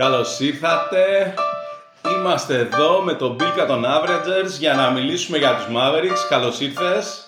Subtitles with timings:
[0.00, 1.34] Καλώς ήρθατε.
[2.16, 6.26] Είμαστε εδώ με τον Bill των Averagers για να μιλήσουμε για τους Mavericks.
[6.28, 7.26] Καλώς ήρθες.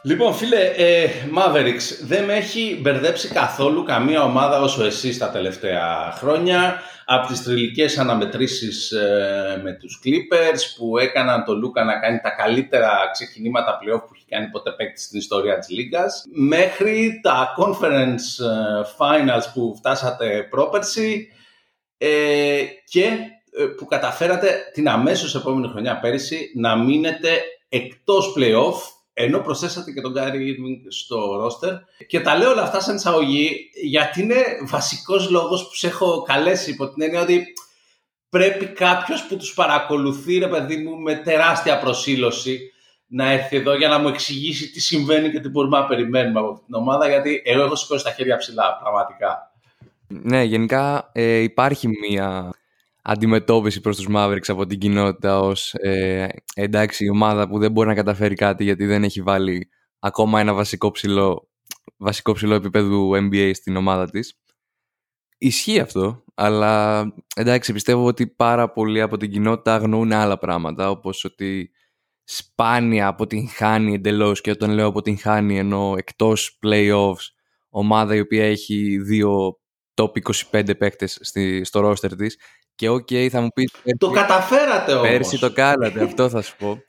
[0.02, 6.12] Λοιπόν, φίλε, ε, Mavericks, δεν με έχει μπερδέψει καθόλου καμία ομάδα όσο εσείς τα τελευταία
[6.18, 6.82] χρόνια.
[7.06, 12.30] Από τις τριλικές αναμετρήσεις ε, με τους Clippers που έκαναν τον Λούκα να κάνει τα
[12.30, 18.46] καλύτερα ξεκινήματα πλέον που έχει κάνει ποτέ παίκτης στην ιστορία της Λίγκας μέχρι τα Conference
[18.46, 21.28] ε, Finals που φτάσατε πρόπερση
[21.98, 23.04] ε, και
[23.58, 27.30] ε, που καταφέρατε την αμέσως επόμενη χρονιά πέρυσι να μείνετε
[27.70, 31.74] εκτός playoff ενώ προσθέσατε και τον Γκάρι Irving στο ρόστερ.
[32.08, 36.72] Και τα λέω όλα αυτά σαν εισαγωγή, γιατί είναι βασικός λόγος που σε έχω καλέσει
[36.72, 37.44] υπό την έννοια ότι
[38.30, 42.72] πρέπει κάποιος που τους παρακολουθεί, ρε παιδί μου, με τεράστια προσήλωση,
[43.08, 46.62] να έρθει εδώ για να μου εξηγήσει τι συμβαίνει και τι μπορούμε να περιμένουμε από
[46.66, 49.52] την ομάδα, γιατί εγώ έχω σηκώσει τα χέρια ψηλά, πραγματικά.
[50.08, 52.54] Ναι, γενικά ε, υπάρχει μία
[53.02, 57.88] αντιμετώπιση προς τους Mavericks από την κοινότητα ως ε, εντάξει η ομάδα που δεν μπορεί
[57.88, 59.70] να καταφέρει κάτι γιατί δεν έχει βάλει
[60.00, 61.50] ακόμα ένα βασικό ψηλό,
[61.98, 64.40] βασικό ψηλό επίπεδου NBA στην ομάδα της.
[65.38, 67.02] Ισχύει αυτό, αλλά
[67.36, 71.72] εντάξει πιστεύω ότι πάρα πολλοί από την κοινότητα αγνοούν άλλα πράγματα όπως ότι
[72.24, 77.34] σπάνια αποτυγχάνει εντελώς και όταν λέω αποτυγχάνει ενώ εκτός playoffs
[77.70, 79.60] ομάδα η οποία έχει δύο
[79.94, 80.12] top
[80.52, 81.20] 25 παίκτες
[81.62, 82.38] στο roster της
[82.80, 83.72] και οκ, okay, θα μου πεις.
[83.98, 85.08] Το καταφέρατε όμως.
[85.08, 86.82] Πέρσι το κάνατε, αυτό θα σου πω.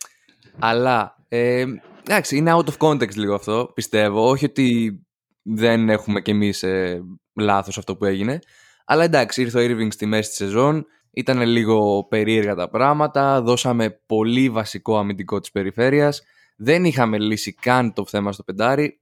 [0.58, 1.16] Αλλά.
[1.28, 1.64] Ε,
[2.06, 4.28] εντάξει, είναι out of context λίγο αυτό, πιστεύω.
[4.28, 5.00] Όχι ότι
[5.42, 7.02] δεν έχουμε κι εμείς ε,
[7.34, 8.38] λάθος αυτό που έγινε.
[8.84, 10.86] Αλλά εντάξει, ήρθε ο Irving στη μέση της σεζόν.
[11.10, 13.42] Ήταν λίγο περίεργα τα πράγματα.
[13.42, 16.22] Δώσαμε πολύ βασικό αμυντικό της περιφέρειας.
[16.56, 19.00] Δεν είχαμε λύσει καν το θέμα στο πεντάρι.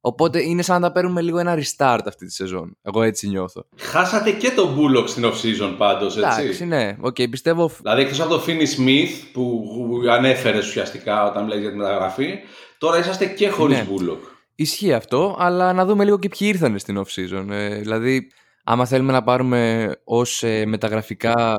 [0.00, 2.76] Οπότε είναι σαν να τα παίρνουμε λίγο ένα restart αυτή τη σεζόν.
[2.82, 3.64] Εγώ έτσι νιώθω.
[3.76, 6.40] Χάσατε και τον Bullock στην off-season πάντως, έτσι.
[6.40, 6.96] Εντάξει, ναι.
[7.02, 7.70] Okay, πιστεύω...
[7.80, 9.62] Δηλαδή εκτός από τον Finney Smith που
[10.10, 12.38] ανέφερες ουσιαστικά όταν μιλάει για τη μεταγραφή,
[12.78, 13.86] τώρα είσαστε και χωρίς ναι.
[13.90, 14.18] Bullock.
[14.54, 17.46] Ισχύει αυτό, αλλά να δούμε λίγο και ποιοι ήρθαν στην off-season.
[17.50, 18.30] Ε, δηλαδή,
[18.64, 21.56] άμα θέλουμε να πάρουμε ως ε, μεταγραφικά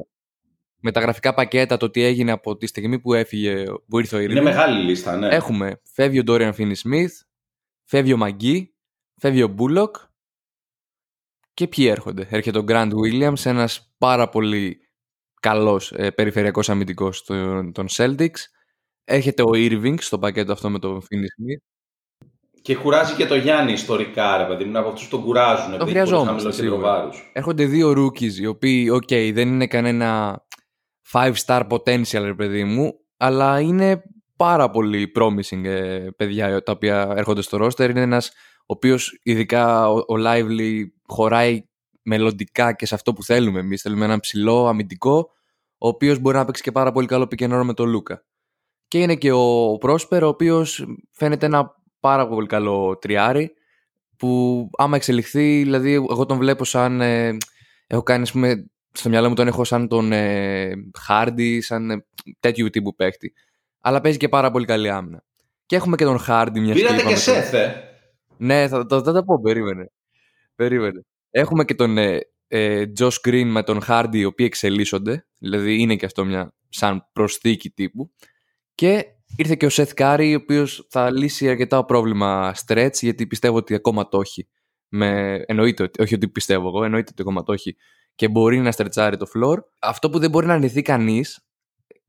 [0.81, 4.39] μεταγραφικά πακέτα το τι έγινε από τη στιγμή που έφυγε, που ήρθε ο Ειρήνη.
[4.39, 5.27] Είναι μεγάλη λίστα, ναι.
[5.27, 7.13] Έχουμε, φεύγει ο Dorian Finney-Smith,
[7.89, 8.75] Φεύγει ο Μαγκή,
[9.21, 9.95] φεύγει ο Μπούλοκ
[11.53, 12.27] και ποιοι έρχονται.
[12.29, 14.79] Έρχεται ο Γκραντ Williams, ένας πάρα πολύ
[15.41, 18.37] καλός ε, περιφερειακός αμυντικός των, των Celtics.
[19.03, 22.29] Έρχεται ο Irving στο πακέτο αυτό με τον Finney Smith.
[22.61, 24.77] Και κουράζει και το Γιάννη ιστορικά, ρε παιδί μου.
[24.77, 25.77] Από αυτούς τον κουράζουν.
[25.77, 26.65] Το χρειαζόμαστε.
[27.33, 30.41] Έρχονται δύο rookies, οι οποίοι, OK, δεν είναι κανένα
[31.11, 34.03] five star potential, ρε παιδί μου, αλλά είναι
[34.39, 37.89] πάρα πολύ promising ε, παιδιά τα οποία έρχονται στο roster.
[37.89, 38.27] Είναι ένας
[38.59, 41.63] ο οποίος ειδικά ο, ο Lively χωράει
[42.01, 43.81] μελλοντικά και σε αυτό που θέλουμε εμείς.
[43.81, 45.29] Θέλουμε έναν ψηλό αμυντικό
[45.77, 48.25] ο οποίος μπορεί να παίξει και πάρα πολύ καλό πικενόρο με τον Λούκα.
[48.87, 53.53] Και είναι και ο Πρόσπερ ο οποίος φαίνεται ένα πάρα πολύ καλό τριάρι
[54.17, 57.37] που άμα εξελιχθεί, δηλαδή εγώ τον βλέπω σαν, ε,
[57.87, 60.71] έχω κάνει ας πούμε, στο μυαλό μου τον έχω σαν τον ε,
[61.07, 62.05] Hardy, σαν ε,
[62.39, 63.33] τέτοιου τύπου παίχτη
[63.81, 65.23] αλλά παίζει και πάρα πολύ καλή άμυνα.
[65.65, 67.83] Και έχουμε και τον Χάρντι μια Πήρατε και Σέθε.
[68.37, 69.91] Ναι, θα, θα, θα, τα πω, περίμενε.
[70.55, 71.05] περίμενε.
[71.29, 75.27] Έχουμε και τον ε, ε, Josh Green με τον Χάρντι, οι οποίοι εξελίσσονται.
[75.39, 78.11] Δηλαδή είναι και αυτό μια σαν προσθήκη τύπου.
[78.75, 79.05] Και
[79.37, 83.73] ήρθε και ο Σεθ Κάρι, ο οποίος θα λύσει αρκετά πρόβλημα stretch, γιατί πιστεύω ότι
[83.73, 84.47] ακόμα το έχει.
[84.87, 85.41] Με...
[85.45, 87.75] Εννοείται ότι, όχι ότι πιστεύω εγώ, εννοείται ότι ακόμα το έχει
[88.15, 89.57] και μπορεί να stretchάρει το floor.
[89.79, 91.48] Αυτό που δεν μπορεί να αρνηθεί κανείς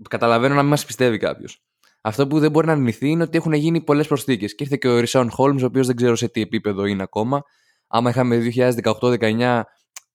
[0.09, 1.63] Καταλαβαίνω να μην μας πιστεύει κάποιος.
[2.01, 4.55] Αυτό που δεν μπορεί να αρνηθεί είναι ότι έχουν γίνει πολλές προσθήκες.
[4.55, 7.43] Και ήρθε και ο Ρισόν Χολμς, ο οποίος δεν ξέρω σε τι επίπεδο είναι ακόμα.
[7.87, 9.63] Άμα είχαμε 2018-19,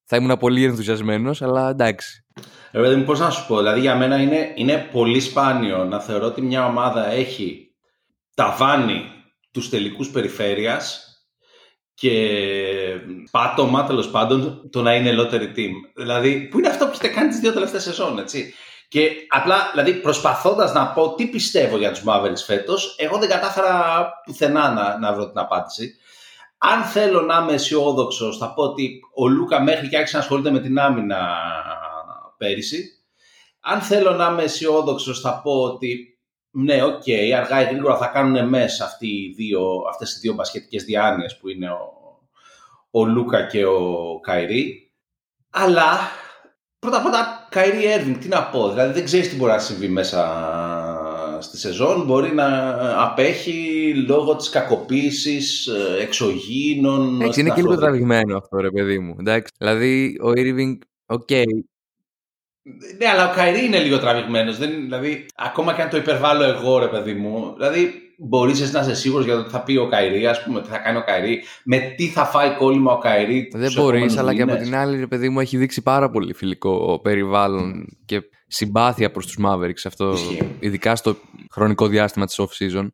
[0.05, 2.25] θα ήμουν πολύ ενθουσιασμένος, αλλά εντάξει.
[2.71, 6.25] Ε, παιδί πώς να σου πω, δηλαδή για μένα είναι, είναι πολύ σπάνιο να θεωρώ
[6.25, 7.75] ότι μια ομάδα έχει
[8.33, 9.01] ταβάνει
[9.51, 11.09] τους τελικούς περιφέρειας
[11.93, 12.39] και
[13.31, 15.71] πάτωμα τέλος πάντων το να είναι lottery team.
[15.95, 18.53] Δηλαδή, που είναι αυτό που έχετε κάνει τις δύο τελευταίες σεζόν, έτσι;
[18.87, 24.05] Και απλά, δηλαδή, προσπαθώντας να πω τι πιστεύω για τους Mavericks φέτος, εγώ δεν κατάφερα
[24.25, 25.95] πουθενά να, να βρω την απάντηση.
[26.57, 30.51] Αν θέλω να είμαι αισιόδοξο, θα πω ότι ο Λούκα μέχρι και άρχισε να ασχολείται
[30.51, 31.27] με την άμυνα
[32.37, 32.89] πέρυσι.
[33.59, 36.19] Αν θέλω να είμαι αισιόδοξος, θα πω ότι
[36.57, 40.33] ναι, οκ, okay, αργά ή γρήγορα θα κάνουν μέσα αυτοί οι δύο, αυτές οι δύο
[40.33, 41.93] μπασκετικές διάνοιες που είναι ο,
[42.91, 44.91] ο Λούκα και ο Καϊρή.
[45.49, 45.99] Αλλά
[46.79, 48.69] πρώτα απ' όλα Καϊρή Έρβινγκ, τι να πω.
[48.69, 50.21] Δηλαδή δεν ξέρεις τι μπορεί να συμβεί μέσα
[51.39, 52.47] στη σεζόν μπορεί να
[53.03, 57.21] απέχει λόγω της κακοποίησης ε, εξωγήινων.
[57.21, 59.15] Έτσι, είναι και λίγο τραβηγμένο αυτό ρε παιδί μου.
[59.19, 59.51] Εντάξει.
[59.57, 61.43] Δηλαδή ο Irving, οκ, okay,
[62.97, 64.57] ναι, αλλά ο Καϊρή είναι λίγο τραβηγμένος.
[64.57, 69.25] Δηλαδή, ακόμα και αν το υπερβάλλω εγώ, ρε παιδί μου, δηλαδή μπορείς να είσαι σίγουρος
[69.25, 71.93] για το τι θα πει ο Καϊρή, ας πούμε, τι θα κάνει ο Καϊρή, με
[71.97, 73.51] τι θα φάει κόλλημα ο Καϊρή.
[73.53, 76.99] Δεν μπορείς, αλλά και από την άλλη, ρε παιδί μου, έχει δείξει πάρα πολύ φιλικό
[77.03, 80.15] περιβάλλον και συμπάθεια προς τους Mavericks αυτό,
[80.59, 81.15] ειδικά στο
[81.51, 82.87] χρονικό διάστημα της off-season.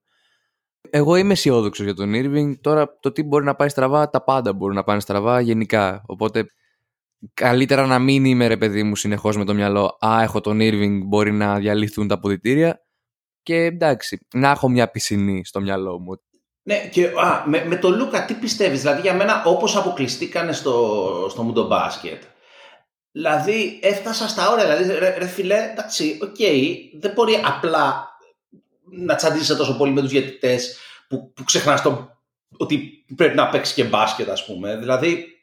[0.90, 2.60] Εγώ είμαι αισιόδοξος για τον Irving.
[2.62, 6.02] Τώρα το τι μπορεί να πάει στραβά, τα πάντα μπορεί να πάνε στραβά γενικά.
[6.06, 6.46] Οπότε
[7.34, 11.00] καλύτερα να μην είμαι ρε παιδί μου συνεχώς με το μυαλό Α, έχω τον Irving,
[11.04, 12.86] μπορεί να διαλυθούν τα αποδυτήρια.
[13.44, 16.22] Και εντάξει, να έχω μια πισινή στο μυαλό μου.
[16.64, 21.28] Ναι, και α, με, με τον Λούκα τι πιστεύεις, δηλαδή για μένα όπως αποκλειστήκανε στο,
[21.30, 22.22] στο Μουντομπάσκετ.
[23.12, 28.10] Δηλαδή έφτασα στα όρια, δηλαδή ρε, ρε φιλέ, εντάξει, ok, okay, δεν μπορεί απλά
[28.92, 30.78] να τσαντήσει τόσο πολύ με τους διαιτητές
[31.08, 31.82] που, που ξεχνάς
[32.58, 34.78] ότι πρέπει να παίξεις και μπάσκετ, ας πούμε.
[34.78, 35.41] Δηλαδή,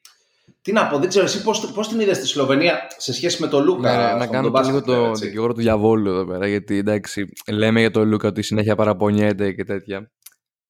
[0.63, 3.49] τι να πω, δεν ξέρω εσύ πώς, πώς την είδες στη Σλοβενία σε σχέση με
[3.49, 3.97] τον Λούκα.
[3.97, 7.91] Ναι, να κάνω το λίγο το δικηγόρο του διαβόλου εδώ πέρα, γιατί εντάξει, λέμε για
[7.91, 10.11] τον Λούκα ότι συνέχεια παραπονιέται και τέτοια.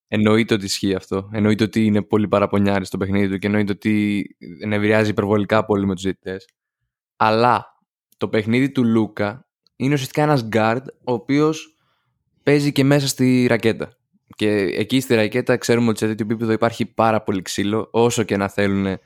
[0.09, 1.29] Εννοείται ότι ισχύει αυτό.
[1.33, 4.25] Εννοείται ότι είναι πολύ παραπονιάρης στο παιχνίδι του και εννοείται ότι
[4.67, 6.37] νευριάζει υπερβολικά πολύ με τους ζητητέ.
[7.17, 7.65] Αλλά
[8.17, 11.77] το παιχνίδι του Λούκα είναι ουσιαστικά ένας guard ο οποίος
[12.43, 13.97] παίζει και μέσα στη ρακέτα.
[14.37, 18.37] Και εκεί στη ρακέτα ξέρουμε ότι σε τέτοιο επίπεδο υπάρχει πάρα πολύ ξύλο, όσο και
[18.37, 18.99] να θέλουν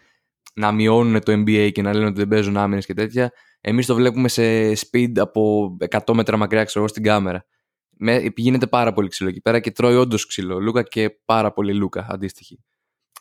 [0.52, 3.32] να μειώνουν το NBA και να λένε ότι δεν παίζουν άμυνες και τέτοια.
[3.60, 7.46] Εμείς το βλέπουμε σε speed από 100 μέτρα μακριά, ξέρω εγώ, στην κάμερα.
[7.90, 10.60] Με, γίνεται πάρα πολύ ξύλο εκεί πέρα και τρώει όντως ξύλο.
[10.60, 12.64] Λούκα και πάρα πολύ Λούκα αντίστοιχη.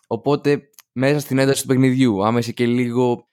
[0.08, 0.62] Οπότε
[0.92, 3.30] μέσα στην ένταση του παιχνιδιού, άμα είσαι και λίγο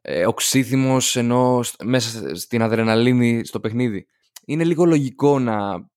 [0.00, 4.06] ε, οξύθυμος ενώ μέσα στην αδρεναλίνη στο παιχνίδι,
[4.46, 5.88] είναι λίγο λογικό να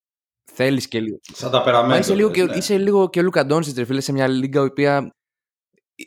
[0.51, 1.19] θέλεις και λίγο.
[1.21, 1.99] Σαν τα περαμένα.
[1.99, 2.55] Είσαι, λίγο και, ναι.
[2.55, 5.15] είσαι λίγο και ο Λούκα Ντόνσιτς, φίλε, σε μια λίγα η οποία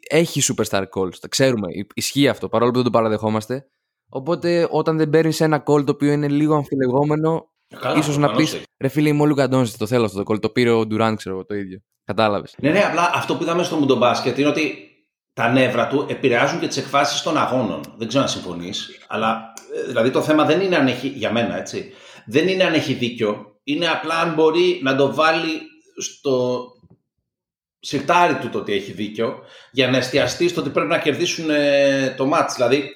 [0.09, 1.15] έχει superstar calls.
[1.21, 1.69] Τα ξέρουμε.
[1.95, 3.67] Ισχύει αυτό παρόλο που δεν το παραδεχόμαστε.
[4.09, 7.53] Οπότε όταν δεν παίρνεις ένα call το οποίο είναι λίγο αμφιλεγόμενο,
[7.97, 10.41] ίσως να πεις ρε φίλε, είμαι ο Λούκα το θέλω αυτό το call.
[10.41, 11.79] Το πήρε ο Ντουράντ, ξέρω εγώ το ίδιο.
[12.05, 12.55] Κατάλαβες.
[12.59, 14.89] Ναι, ναι, απλά αυτό που είδαμε στο Μουντομπάσκετ είναι ότι
[15.33, 17.81] τα νεύρα του επηρεάζουν και τις εκφάσεις των αγώνων.
[17.97, 19.05] Δεν ξέρω αν συμφωνείς.
[19.09, 21.09] Αλλά ε, δηλαδή το θέμα δεν είναι αν έχει.
[21.09, 21.93] Για μένα, έτσι.
[22.27, 23.59] Δεν είναι αν έχει δίκιο.
[23.65, 25.61] Είναι απλά αν μπορεί να το βάλει
[26.03, 26.65] στο,
[27.85, 32.15] σιρτάρει του το ότι έχει δίκιο για να εστιαστεί στο ότι πρέπει να κερδίσουν ε,
[32.17, 32.55] το μάτς.
[32.55, 32.93] Δηλαδή,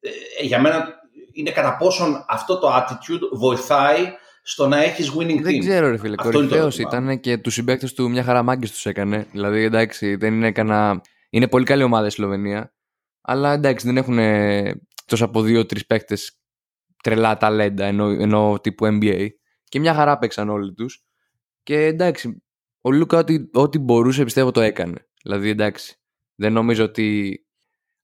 [0.00, 0.86] ε, για μένα
[1.32, 5.42] είναι κατά πόσον αυτό το attitude βοηθάει στο να έχεις winning team.
[5.42, 9.26] Δεν ξέρω ρε φίλε, κορυφαίος ήταν και τους συμπαίκτες του μια χαρά μάγκες τους έκανε.
[9.32, 11.00] Δηλαδή εντάξει, δεν είναι κανένα...
[11.30, 12.74] Είναι πολύ καλή ομάδα η Σλοβενία,
[13.20, 14.18] αλλά εντάξει δεν έχουν
[15.06, 16.38] τόσο από δύο-τρει παίκτες
[17.02, 19.28] τρελά ταλέντα ενώ, ενώ τύπου NBA
[19.64, 21.04] και μια χαρά παίξαν όλοι τους
[21.62, 22.43] και εντάξει
[22.86, 25.06] ο Λούκα ό,τι, ό,τι μπορούσε πιστεύω το έκανε.
[25.22, 25.96] Δηλαδή εντάξει,
[26.34, 27.38] δεν νομίζω ότι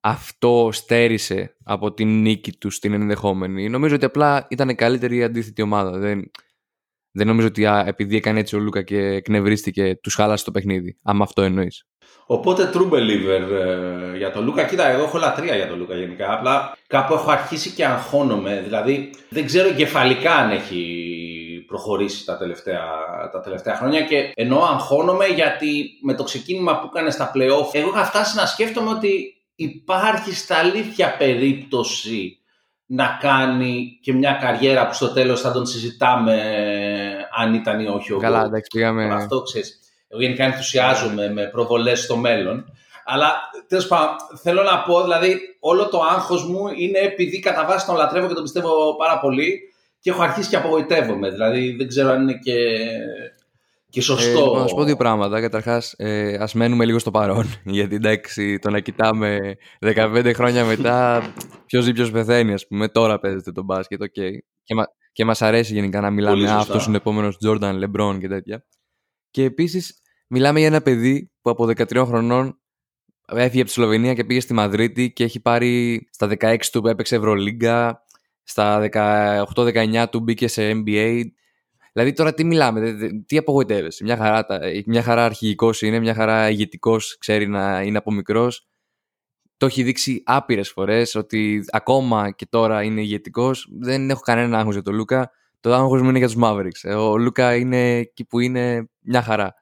[0.00, 3.68] αυτό στέρισε από την νίκη τους στην ενδεχόμενη.
[3.68, 5.98] Νομίζω ότι απλά ήταν καλύτερη η αντίθετη ομάδα.
[5.98, 6.30] Δεν,
[7.10, 10.98] δεν νομίζω ότι α, επειδή έκανε έτσι ο Λούκα και εκνευρίστηκε, τους χάλασε το παιχνίδι.
[11.02, 11.84] Αν αυτό εννοείς.
[12.26, 14.64] Οπότε true believer ε, για τον Λούκα.
[14.64, 16.32] Κοίτα, εγώ έχω λατρεία για τον Λούκα γενικά.
[16.32, 18.60] Απλά κάπου έχω αρχίσει και αγχώνομαι.
[18.64, 20.84] Δηλαδή δεν ξέρω εγκεφαλικά αν έχει
[21.70, 22.82] προχωρήσει τα τελευταία,
[23.32, 27.88] τα τελευταία χρόνια και ενώ αγχώνομαι γιατί με το ξεκίνημα που έκανε στα playoff εγώ
[27.88, 32.38] είχα φτάσει να σκέφτομαι ότι υπάρχει στα αλήθεια περίπτωση
[32.86, 36.36] να κάνει και μια καριέρα που στο τέλος θα τον συζητάμε
[37.38, 39.14] αν ήταν ή όχι ο Καλά, εντάξει, πήγαμε...
[39.14, 39.78] Αυτό ξέρεις.
[40.08, 42.64] Εγώ γενικά ενθουσιάζομαι με προβολές στο μέλλον.
[43.04, 47.86] Αλλά τέλος πάντων, θέλω να πω, δηλαδή, όλο το άγχος μου είναι επειδή κατά βάση
[47.86, 49.69] τον λατρεύω και τον πιστεύω πάρα πολύ
[50.00, 51.30] και έχω αρχίσει και απογοητεύομαι.
[51.30, 52.56] Δηλαδή δεν ξέρω αν είναι και,
[53.88, 54.38] και σωστό.
[54.38, 55.40] Ε, λοιπόν, να σου πω δύο πράγματα.
[55.40, 57.46] Καταρχάς, ε, ας μένουμε λίγο στο παρόν.
[57.64, 61.22] Γιατί εντάξει, το να κοιτάμε 15 χρόνια μετά,
[61.66, 62.88] ποιος ζει, ποιος πεθαίνει, ας πούμε.
[62.88, 64.12] Τώρα παίζεται το μπάσκετ, ok.
[64.16, 64.32] Okay.
[64.62, 66.50] Και, μα, και μας αρέσει γενικά να μιλάμε.
[66.50, 68.64] Αυτός είναι ο επόμενος Τζόρνταν, Λεμπρόν και τέτοια.
[69.30, 72.60] Και επίσης, μιλάμε για ένα παιδί που από 13 χρονών
[73.26, 76.88] έφυγε από τη Σλοβενία και πήγε στη Μαδρίτη και έχει πάρει στα 16 του που
[76.88, 78.04] έπαιξε Ευρωλίγκα,
[78.50, 78.88] στα
[79.54, 81.22] 18-19 του μπήκε σε NBA.
[81.92, 84.04] Δηλαδή τώρα τι μιλάμε, τι απογοητεύεσαι.
[84.04, 84.46] Μια χαρά,
[84.86, 88.68] μια χαρά αρχηγικός είναι, μια χαρά ηγετικός ξέρει να είναι από μικρός.
[89.56, 93.68] Το έχει δείξει άπειρες φορές ότι ακόμα και τώρα είναι ηγετικός.
[93.80, 95.30] Δεν έχω κανένα άγχος για τον Λούκα.
[95.60, 96.96] Το άγχος μου είναι για τους Mavericks.
[96.98, 99.54] Ο Λούκα είναι εκεί που είναι μια χαρά.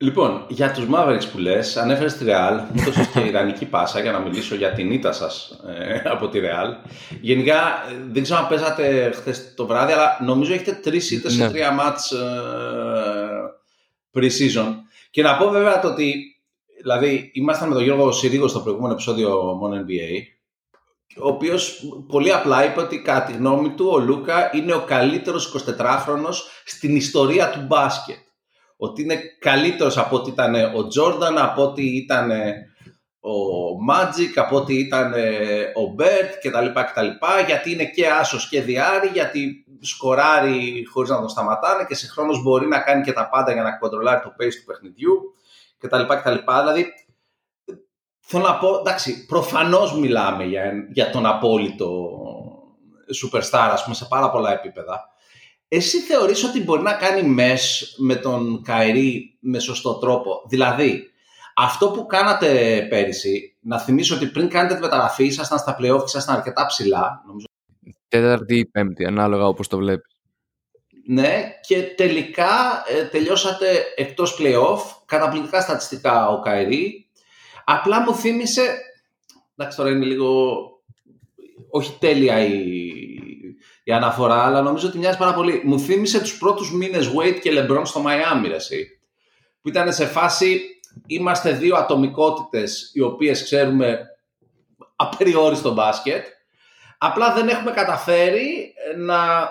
[0.00, 4.12] Λοιπόν, για τους Mavericks που λες, ανέφερες τη Real, μου έδωσες και ιδανική πάσα για
[4.12, 6.90] να μιλήσω για την ήττα σας ε, από τη Real.
[7.20, 11.50] Γενικά, δεν ξέρω αν παίζατε χθες το βράδυ, αλλά νομίζω έχετε τρεις ήττες σε ναι.
[11.50, 12.18] τρία μάτς ε,
[14.14, 14.74] pre-season.
[15.10, 16.14] Και να πω βέβαια το ότι,
[16.82, 20.22] δηλαδή, ήμασταν με τον Γιώργο Συρίγο στο προηγούμενο επεισόδιο μόνο NBA,
[21.22, 25.64] ο οποίος πολύ απλά είπε ότι κατά τη γνώμη του ο Λούκα είναι ο καλύτερος
[25.66, 28.26] 24χρονος στην ιστορία του μπάσκετ
[28.80, 32.30] ότι είναι καλύτερος από ό,τι ήταν ο Τζόρνταν, από ό,τι ήταν
[33.20, 35.12] ο Μάτζικ, από ό,τι ήταν
[35.74, 36.80] ο Μπερντ κτλ.
[36.80, 37.06] κτλ.
[37.46, 42.66] Γιατί είναι και άσος και δυάρι, γιατί σκοράρει χωρίς να τον σταματάνε και συγχρόνως μπορεί
[42.66, 45.34] να κάνει και τα πάντα για να κοντρολάρει το pace του παιχνιδιού
[45.78, 46.02] κτλ.
[46.02, 46.34] κτλ.
[46.44, 46.92] Δηλαδή,
[48.18, 52.10] θέλω να πω, εντάξει, προφανώς μιλάμε για, για τον απόλυτο
[53.22, 55.10] superstar, ας πούμε, σε πάρα πολλά επίπεδα.
[55.68, 61.10] Εσύ θεωρείς ότι μπορεί να κάνει μες με τον Καϊρή με σωστό τρόπο; Δηλαδή,
[61.56, 66.04] αυτό που κάνατε πέρυσι, να θυμίσω ότι πριν κάνετε τη μεταγραφή ήσασταν στα playoff και
[66.04, 67.22] ήσασταν αρκετά ψηλά.
[67.26, 67.46] Νομίζω.
[68.08, 70.12] Τέταρτη ή πέμπτη, ανάλογα όπως το βλέπεις.
[71.06, 77.08] Ναι, και τελικά ε, τελειώσατε εκτός playoff, καταπληκτικά στατιστικά ο Καϊρή.
[77.64, 78.76] Απλά μου θύμισε,
[79.56, 80.60] εντάξει τώρα είναι λίγο,
[81.70, 83.07] όχι τέλεια η
[83.88, 85.62] η αναφορά, αλλά νομίζω ότι μοιάζει πάρα πολύ.
[85.64, 89.00] Μου θύμισε τους πρώτους μήνες Wade και LeBron στο Miami, εσύ.
[89.62, 90.60] Που ήταν σε φάση,
[91.06, 94.06] είμαστε δύο ατομικότητες οι οποίες ξέρουμε
[94.96, 96.24] απεριόριστο μπάσκετ.
[96.98, 99.50] Απλά δεν έχουμε καταφέρει να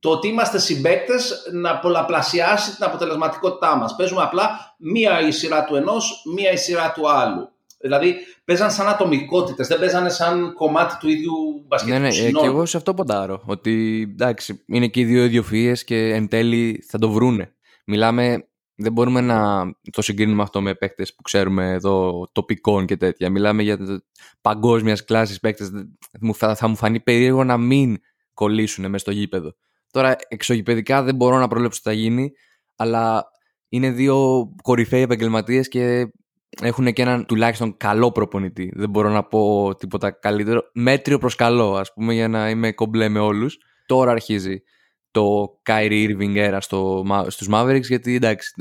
[0.00, 3.96] το ότι είμαστε συμπαίκτες να πολλαπλασιάσει την αποτελεσματικότητά μας.
[3.96, 7.52] Παίζουμε απλά μία η σειρά του ενός, μία η σειρά του άλλου.
[7.80, 12.46] Δηλαδή παίζαν σαν ατομικότητες, δεν παίζανε σαν κομμάτι του ίδιου μπασκετικού Ναι, ναι, ε, και
[12.46, 13.42] εγώ σε αυτό ποντάρω.
[13.46, 17.54] Ότι εντάξει, είναι και οι δύο ιδιοφυίε και εν τέλει θα το βρούνε.
[17.86, 23.30] Μιλάμε, δεν μπορούμε να το συγκρίνουμε αυτό με παίκτες που ξέρουμε εδώ τοπικών και τέτοια.
[23.30, 23.78] Μιλάμε για
[24.40, 25.70] παγκόσμιας κλάσης παίκτες.
[26.34, 27.98] Θα, θα μου φανεί περίεργο να μην
[28.34, 29.54] κολλήσουν μέσα στο γήπεδο.
[29.90, 32.32] Τώρα, εξωγηπαιδικά δεν μπορώ να προβλέψω τι θα γίνει,
[32.76, 33.24] αλλά
[33.68, 36.12] είναι δύο κορυφαίοι επαγγελματίες και
[36.62, 38.72] έχουν και έναν τουλάχιστον καλό προπονητή.
[38.74, 40.62] Δεν μπορώ να πω τίποτα καλύτερο.
[40.72, 43.58] Μέτριο προς καλό, ας πούμε, για να είμαι κομπλέ με όλους.
[43.86, 44.62] Τώρα αρχίζει
[45.10, 48.54] το Kyrie Irving era στο, στους Mavericks, γιατί εντάξει,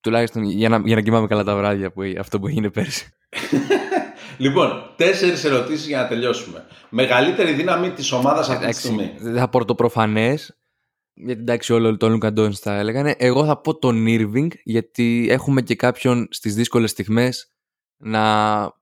[0.00, 3.08] τουλάχιστον για να, για να κοιμάμαι καλά τα βράδια που, αυτό που έγινε πέρσι.
[4.44, 6.64] λοιπόν, τέσσερις ερωτήσεις για να τελειώσουμε.
[6.88, 9.14] Μεγαλύτερη δύναμη της ομάδας αυτή τη στιγμή.
[9.36, 10.56] Θα πω το προφανές,
[11.16, 13.14] γιατί εντάξει όλο τον Λούκα Ντόνς θα έλεγαν.
[13.16, 17.50] Εγώ θα πω τον Irving γιατί έχουμε και κάποιον στις δύσκολες στιγμές
[17.96, 18.22] να,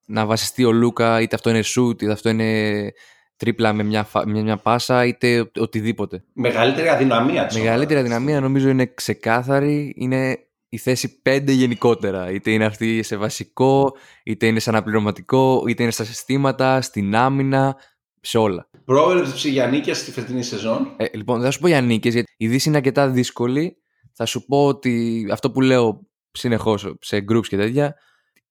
[0.06, 2.92] να βασιστεί ο Λούκα είτε αυτό είναι shoot είτε αυτό είναι
[3.36, 6.24] τρίπλα με μια, με μια πάσα είτε οτιδήποτε.
[6.32, 9.94] Μεγαλύτερη αδυναμία της Μεγαλύτερη αδυναμία νομίζω είναι ξεκάθαρη.
[9.96, 10.38] Είναι
[10.68, 12.30] η θέση 5 γενικότερα.
[12.30, 17.76] Είτε είναι αυτή σε βασικό, είτε είναι σε αναπληρωματικό, είτε είναι στα συστήματα, στην άμυνα,
[18.20, 18.68] σε όλα.
[18.84, 20.94] Πρόβλεψη για νίκες στη φετινή σεζόν.
[20.96, 23.76] Ε, λοιπόν, δεν θα σου πω για νίκες, γιατί η Δύση είναι αρκετά δύσκολη.
[24.12, 27.96] Θα σου πω ότι αυτό που λέω συνεχώς σε groups και τέτοια,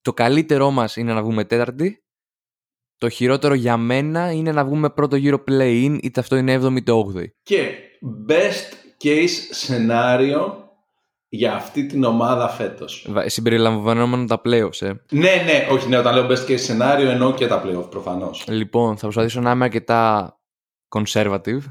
[0.02, 2.04] το καλύτερό μας είναι να βγούμε τέταρτη.
[2.98, 6.92] Το χειρότερο για μένα είναι να βγούμε πρώτο γύρο play-in, είτε αυτό είναι 7η είτε
[6.92, 7.26] 8η.
[7.44, 7.72] Και
[8.30, 10.63] best case σενάριο
[11.36, 13.08] για αυτή την ομάδα φέτος.
[13.26, 14.94] Συμπεριλαμβανόμενα τα playoffs, ε.
[15.12, 18.46] Ναι, ναι, όχι, ναι, όταν λέω best case σενάριο εννοώ και τα playoffs προφανώς.
[18.48, 20.34] Λοιπόν, θα προσπαθήσω να είμαι αρκετά
[20.90, 21.62] conservative,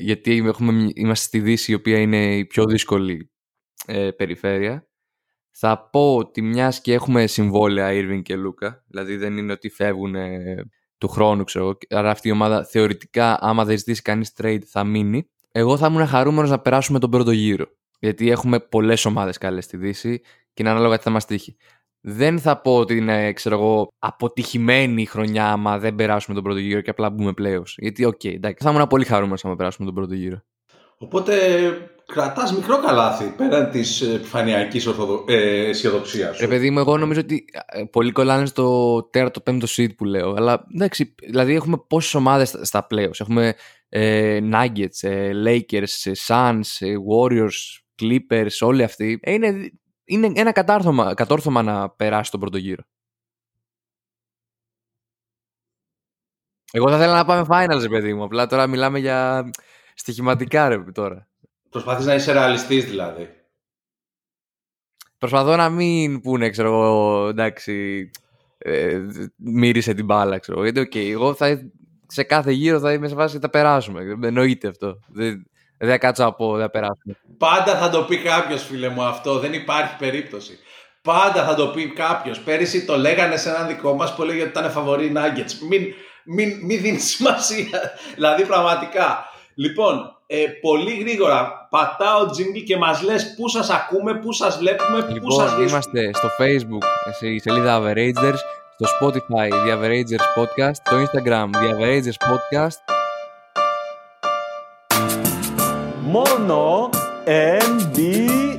[0.00, 3.30] γιατί έχουμε, είμαστε στη Δύση, η οποία είναι η πιο δύσκολη
[3.86, 4.88] ε, περιφέρεια.
[5.50, 10.14] Θα πω ότι μιας και έχουμε συμβόλαια Irving και Λούκα, δηλαδή δεν είναι ότι φεύγουν
[10.98, 15.28] του χρόνου, ξέρω, άρα αυτή η ομάδα θεωρητικά, άμα δεν ζητήσει κανείς trade, θα μείνει.
[15.52, 17.66] Εγώ θα ήμουν χαρούμενος να περάσουμε τον πρώτο γύρο.
[18.04, 21.56] Γιατί έχουμε πολλές ομάδες καλές στη Δύση και είναι ανάλογα τι θα μας τύχει.
[22.00, 26.58] Δεν θα πω ότι είναι, ξέρω εγώ, αποτυχημένη η χρονιά άμα δεν περάσουμε τον πρώτο
[26.58, 27.64] γύρο και απλά μπούμε πλέον.
[27.76, 30.42] Γιατί, ok, okay, εντάξει, θα ήμουν πολύ χαρούμενος άμα περάσουμε τον πρώτο γύρο.
[30.98, 31.34] Οπότε
[32.06, 35.24] κρατάς μικρό καλάθι πέραν της επιφανειακής ορθοδο...
[35.28, 36.38] ε, αισιοδοξίας.
[36.38, 40.34] Ρε παιδί μου, εγώ νομίζω ότι ε, πολύ κολλάνε στο τέρατο πέμπτο seed που λέω.
[40.36, 43.20] Αλλά εντάξει, δηλαδή έχουμε πόσες ομάδες στα playoffs.
[43.20, 43.54] Έχουμε
[43.88, 49.70] ε, Nuggets, ε, Lakers, ε, Suns, ε, Warriors, Clippers, όλοι αυτοί, ε, είναι,
[50.04, 52.82] είναι ένα κατόρθωμα, κατόρθωμα να περάσει τον πρώτο γύρο.
[56.76, 58.24] Εγώ θα ήθελα να πάμε finals, παιδί μου.
[58.24, 59.50] Απλά τώρα μιλάμε για
[59.94, 61.28] στοιχηματικά, ρε, τώρα.
[61.70, 63.28] Προσπαθείς να είσαι ρεαλιστής, δηλαδή.
[65.18, 68.10] Προσπαθώ να μην πούνε, ξέρω εγώ, εντάξει,
[68.58, 69.00] ε,
[69.36, 70.62] μύρισε την μπάλα, ξέρω.
[70.62, 71.70] Γιατί, ok, okay, εγώ θα,
[72.06, 74.18] σε κάθε γύρο θα είμαι σε βάση θα περάσουμε.
[74.22, 74.98] Εννοείται αυτό.
[75.08, 77.16] Δεν, Δεν θα κάτσω από, δεν περάσουμε.
[77.38, 79.38] Πάντα θα το πει κάποιος, φίλε μου, αυτό.
[79.38, 80.58] Δεν υπάρχει περίπτωση.
[81.02, 82.38] Πάντα θα το πει κάποιος.
[82.40, 85.52] Πέρυσι το λέγανε σε έναν δικό μας που έλεγε ότι ήταν φαβορή Nuggets.
[85.68, 85.82] Μην,
[86.24, 87.92] μην, μην δίνεις σημασία.
[88.14, 89.24] δηλαδή, πραγματικά.
[89.54, 94.96] Λοιπόν, ε, πολύ γρήγορα πατάω jingle και μας λες πού σας ακούμε, πού σας βλέπουμε,
[94.96, 95.64] λοιπόν, πού σας βρίσκουμε.
[95.70, 98.38] είμαστε στο facebook, στη σελίδα Averagers,
[98.78, 102.93] στο Spotify The Averagers Podcast, στο Instagram The Averagers Podcast.
[106.14, 106.92] Mono
[107.26, 108.54] MBA.